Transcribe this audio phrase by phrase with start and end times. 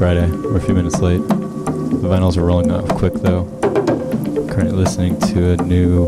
[0.00, 0.30] Friday.
[0.30, 1.20] We're a few minutes late.
[1.28, 3.44] The vinyls are rolling off quick though.
[4.50, 6.06] Currently listening to a new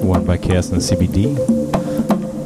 [0.00, 1.36] one by Chaos in the CBD.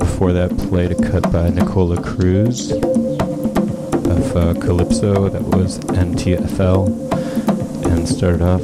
[0.01, 5.29] Before that, played a cut by Nicola Cruz of uh, Calypso.
[5.29, 6.89] That was NTFL.
[7.87, 8.63] And started off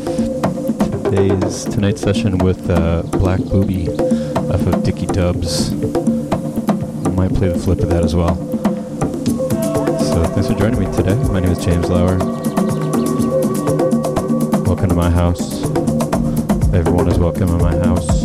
[1.04, 5.72] today's tonight's session with uh, Black Booby off of Dicky Dubs.
[7.14, 8.55] Might play the flip of that as well.
[10.36, 11.14] Thanks for joining me today.
[11.32, 12.18] My name is James Lauer.
[14.66, 15.64] Welcome to my house.
[16.74, 18.24] Everyone is welcome in my house.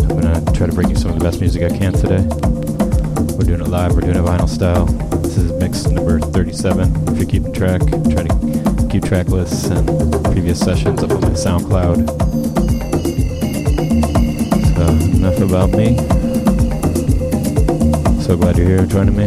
[0.00, 2.26] And I'm gonna try to bring you some of the best music I can today.
[3.36, 3.94] We're doing it live.
[3.94, 4.86] We're doing it vinyl style.
[4.86, 7.10] This is mix number 37.
[7.10, 9.86] If you're keeping track, try to keep track lists and
[10.24, 12.08] previous sessions up on my SoundCloud.
[14.74, 16.21] So enough about me.
[18.32, 19.26] So glad you're here joining me.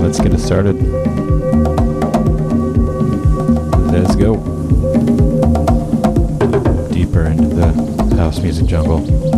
[0.00, 0.80] Let's get it started.
[3.90, 4.36] Let's go.
[6.92, 9.33] Deeper into the house music jungle.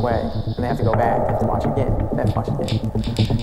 [0.00, 2.90] went away, and they have to go back and watch again, and watch again.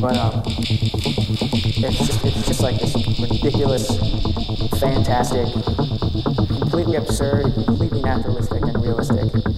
[0.02, 3.88] But um, it's just, it's just like this ridiculous,
[4.80, 5.52] fantastic,
[6.60, 9.53] completely absurd, completely naturalistic and realistic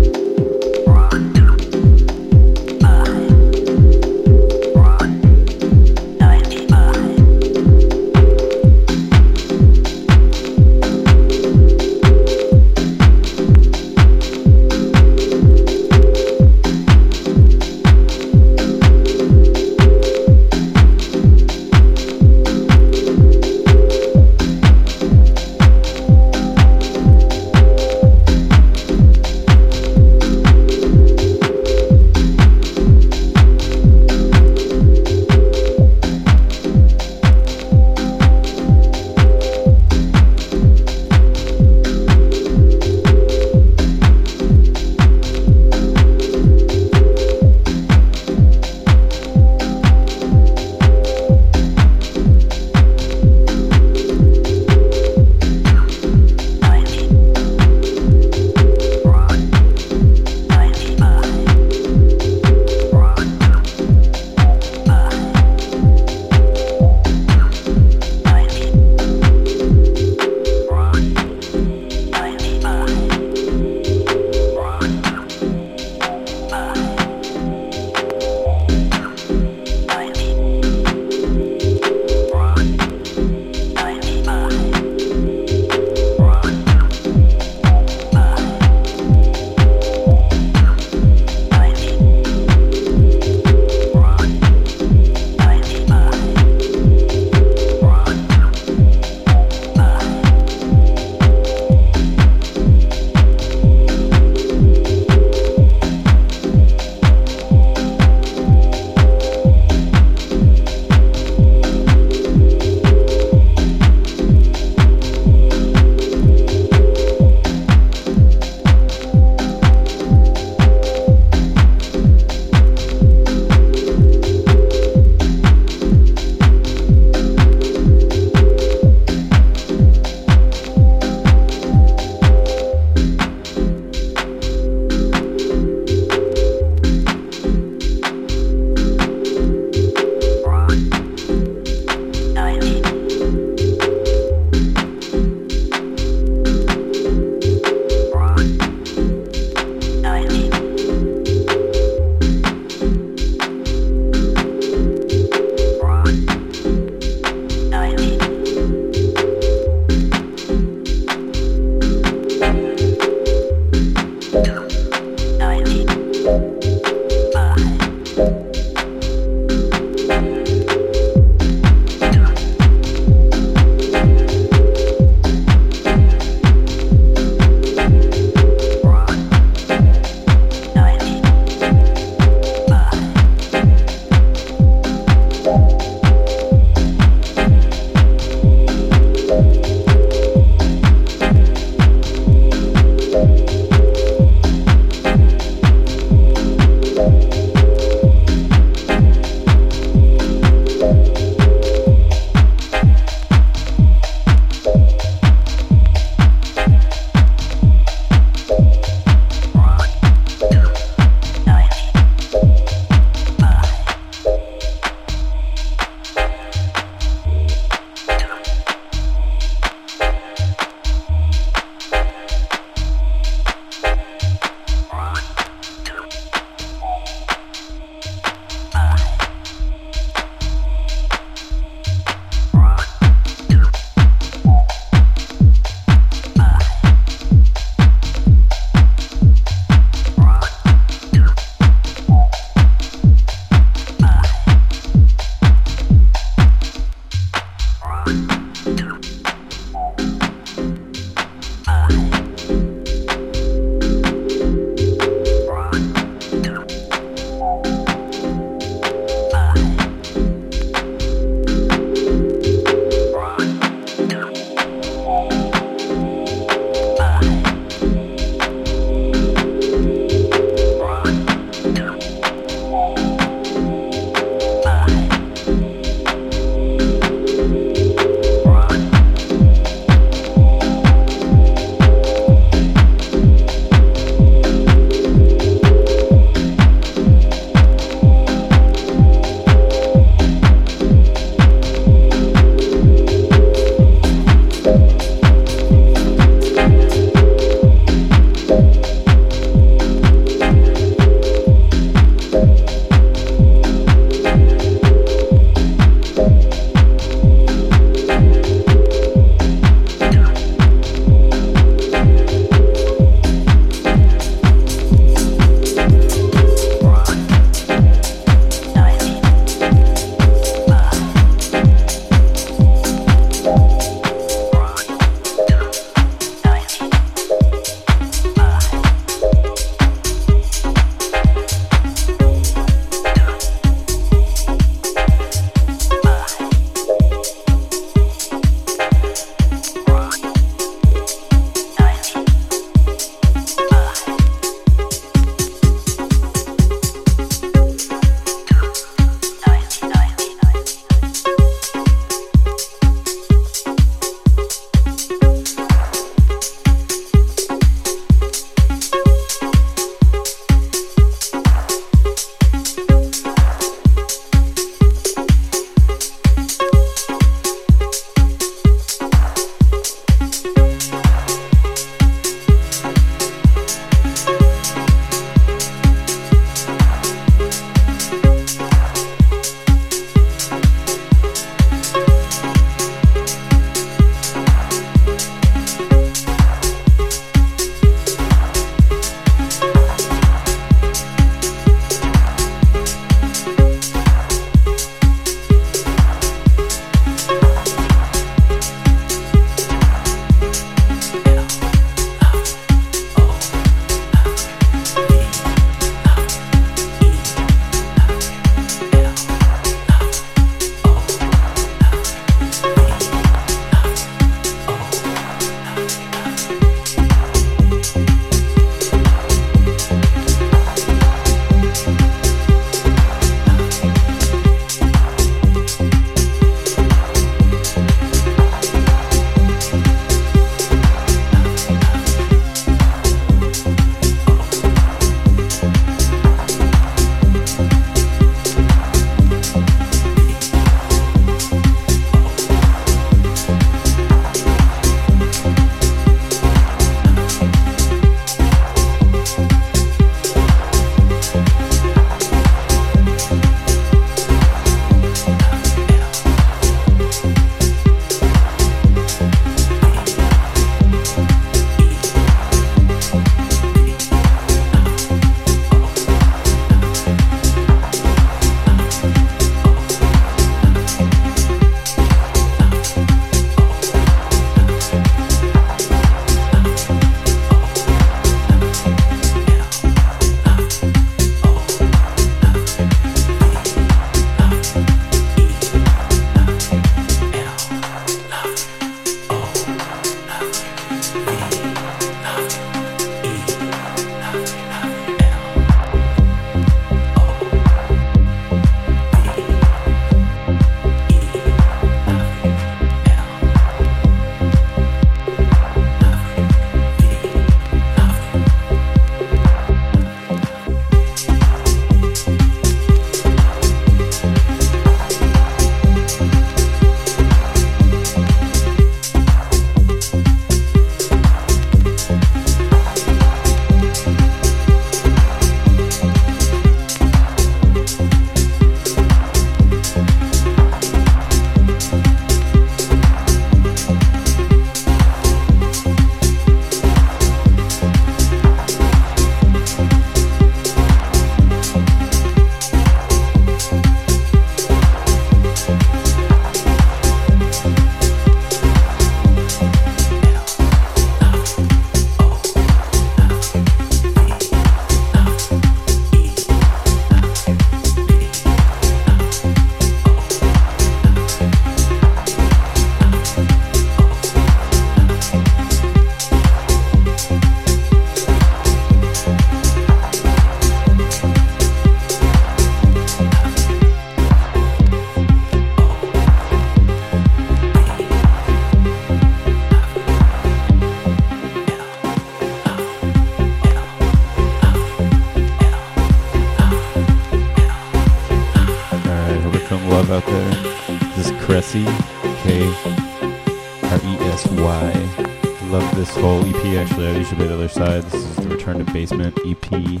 [599.44, 600.00] EP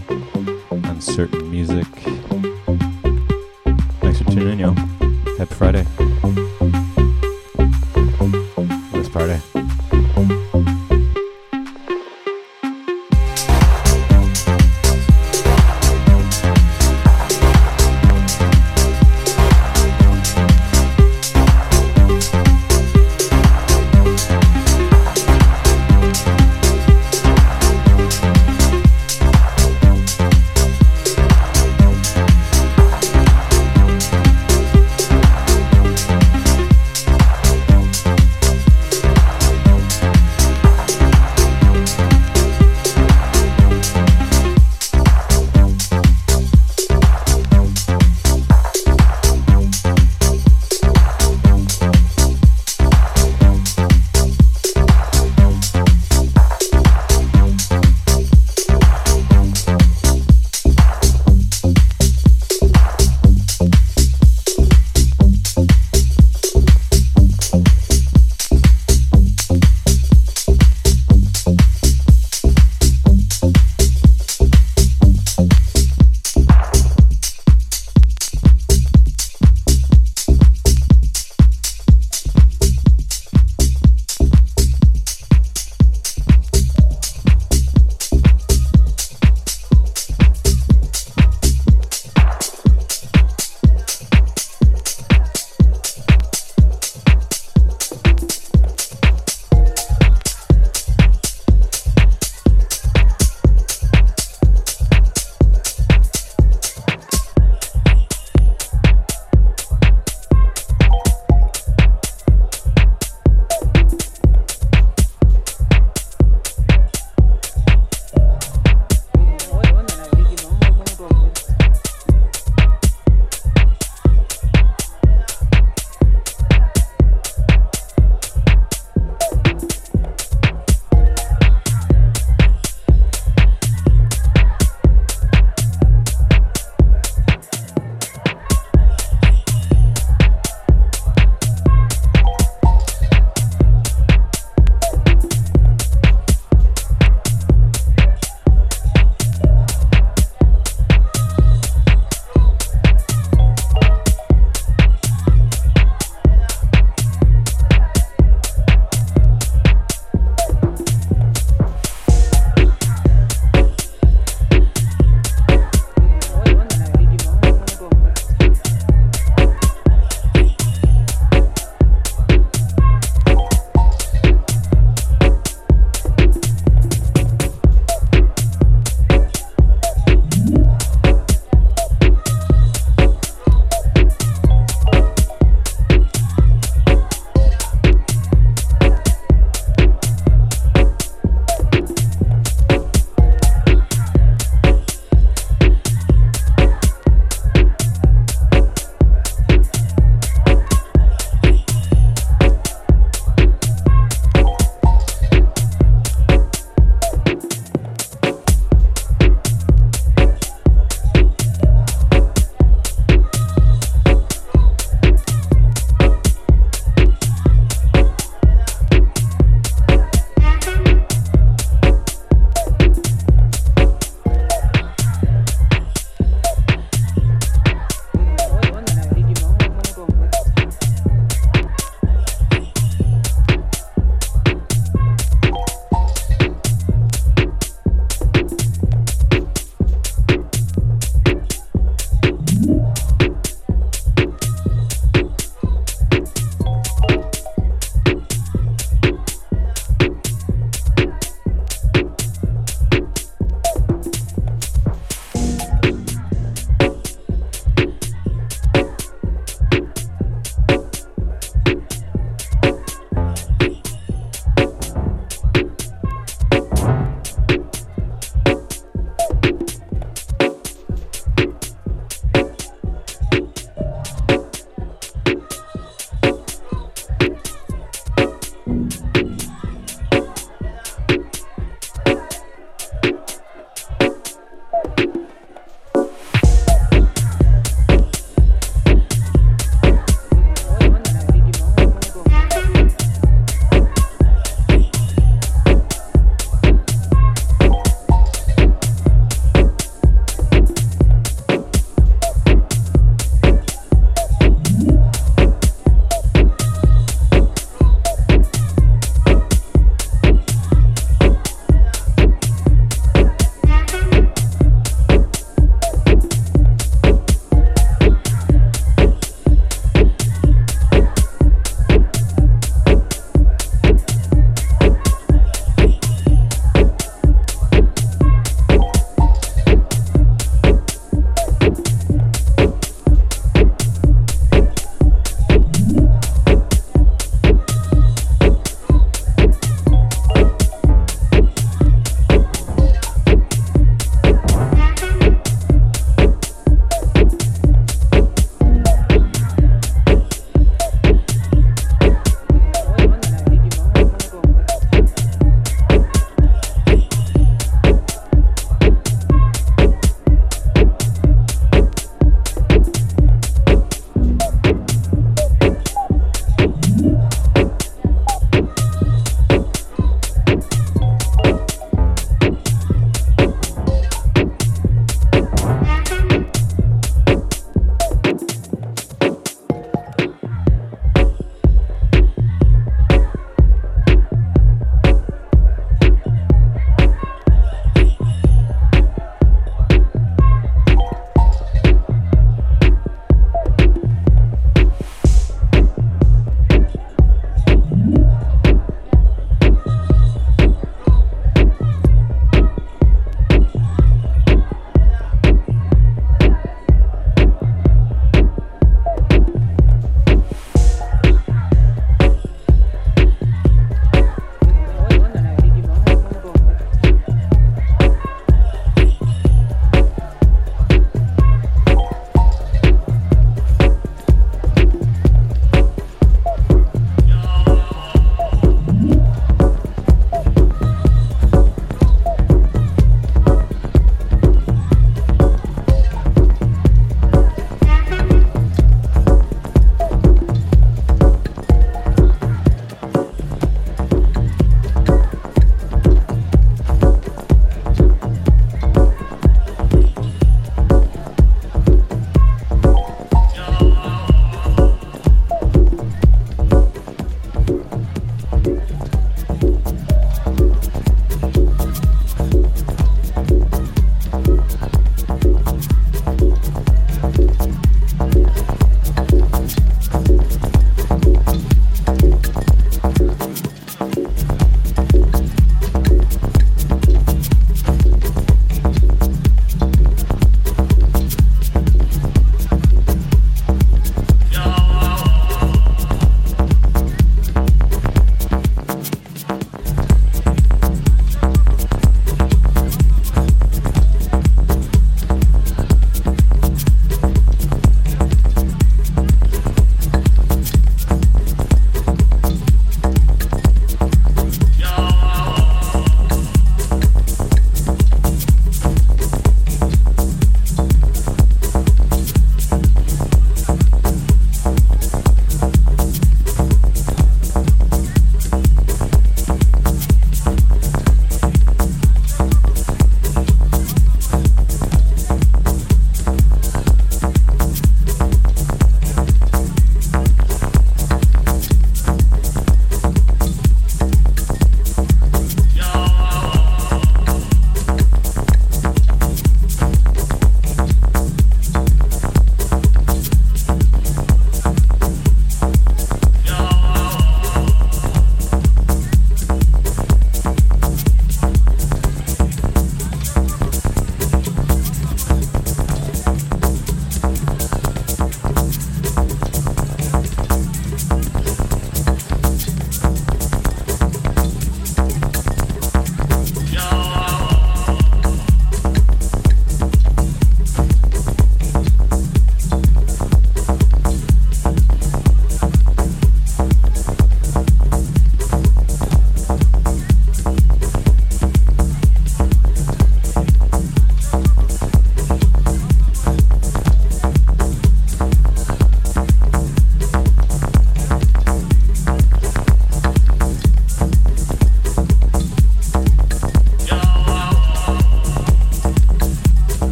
[0.70, 1.87] Uncertain music.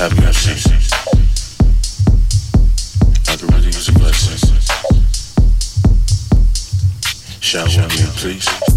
[0.00, 0.52] Have mercy.
[3.30, 4.58] Everybody is a blessing.
[7.42, 7.68] Shout
[8.16, 8.69] please.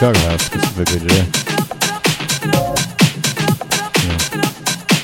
[0.00, 1.26] Chicago house specifically today.
[4.00, 4.18] Yeah,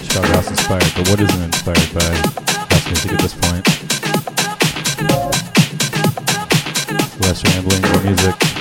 [0.00, 2.00] Chicago house inspired, but what isn't inspired by
[2.70, 3.66] house music at this point?
[7.20, 8.55] Less rambling, more music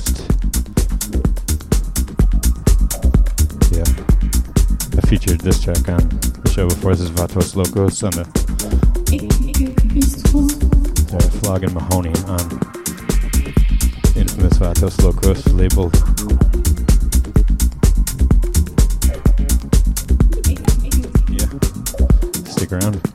[0.00, 0.20] Ghost.
[3.72, 3.84] Yeah.
[4.96, 6.08] I featured this track on
[6.42, 6.94] the show before.
[6.94, 8.24] This is Vatos Locos on the.
[11.08, 12.40] Sorry, Flog and Mahoney on
[14.16, 15.90] Infamous Vatos Locos label.
[21.28, 21.48] Yeah.
[22.50, 23.09] Stick around.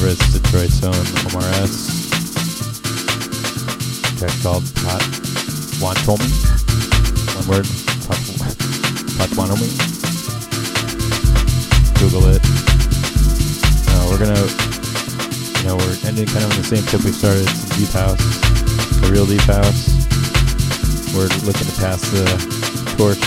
[0.00, 0.94] favorites, Detroit's own
[1.28, 2.08] Omar S.
[4.18, 5.02] Track called Pat
[5.76, 6.30] Wantomi.
[7.36, 7.66] One word,
[9.18, 9.68] Pat Wantomi.
[12.00, 12.40] Google it.
[13.88, 14.40] Uh, we're gonna,
[15.58, 17.46] you know, we're ending kind of on the same tip we started.
[17.76, 18.24] Deep house,
[19.04, 19.92] a real deep house.
[21.14, 22.24] We're looking to pass the
[22.96, 23.20] torch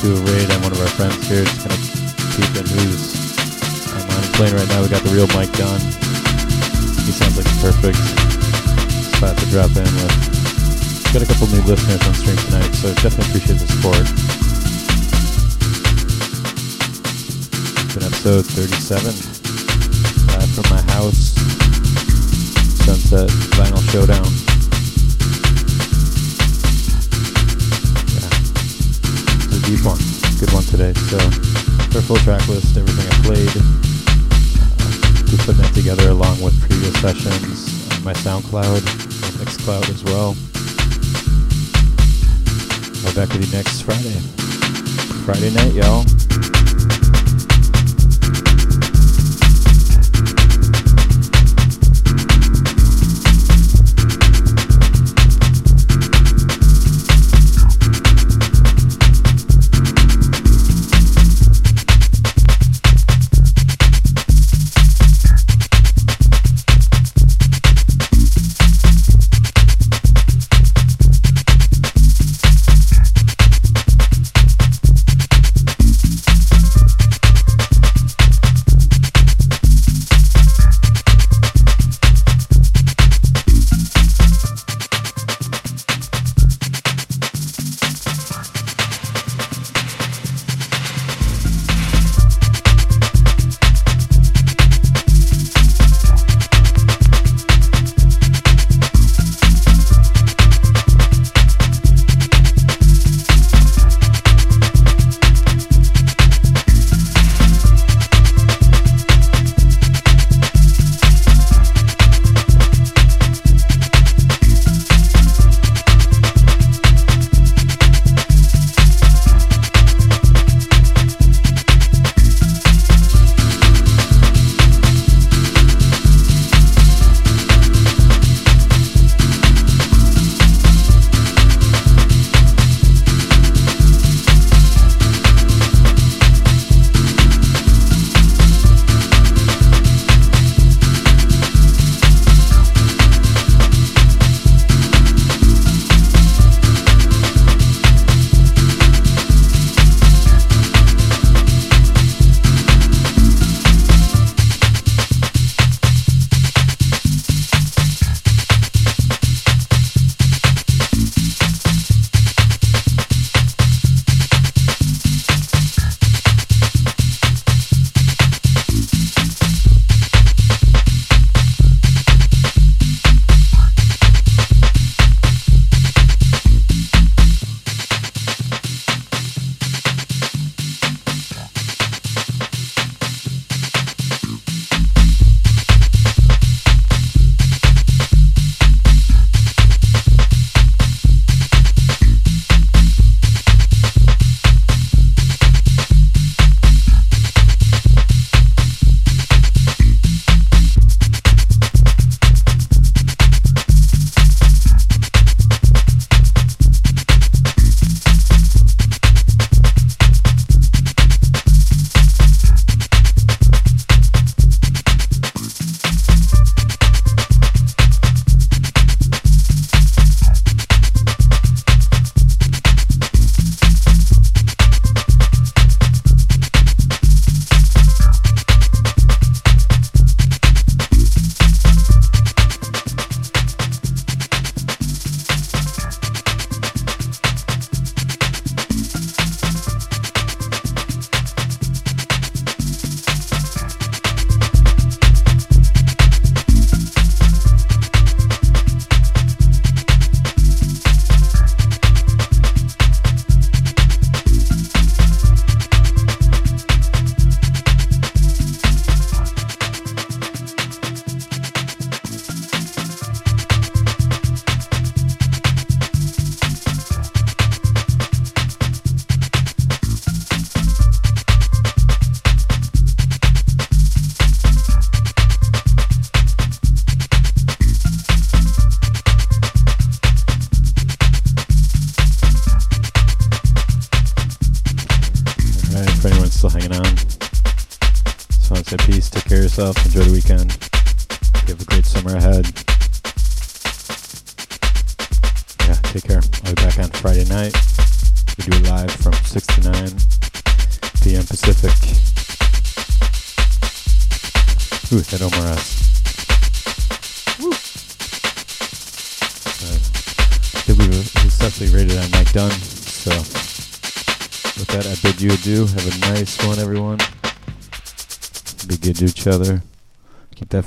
[0.00, 1.42] to a raid on one of our friends here.
[1.42, 1.76] It's gonna
[2.32, 3.09] keep it who's
[4.40, 4.80] playing right now.
[4.80, 5.76] We got the real Mike Dunn.
[7.04, 8.00] He sounds like perfect
[9.12, 11.12] spot to drop in with.
[11.12, 14.00] Got a couple new listeners on stream tonight, so definitely appreciate the support.
[17.84, 19.12] It's been episode 37,
[20.32, 21.36] live from my house,
[22.88, 23.28] Sunset
[23.60, 24.24] Vinyl Showdown.
[28.16, 28.32] Yeah,
[29.44, 30.00] it's a deep one,
[30.40, 30.96] good one today.
[31.12, 31.20] So,
[31.92, 33.89] for full track list, everything I played
[35.50, 40.36] put that together along with previous sessions on my SoundCloud and Mixcloud as well.
[43.02, 44.20] I'll be back with you next Friday.
[45.24, 46.19] Friday night, y'all.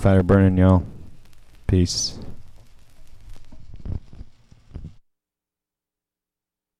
[0.03, 0.83] Fire burning, y'all.